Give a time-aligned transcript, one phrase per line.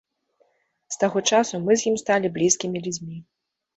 [0.95, 3.17] З таго часу мы з ім сталі блізкімі людзьмі.